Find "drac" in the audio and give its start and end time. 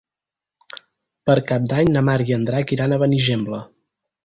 2.49-2.75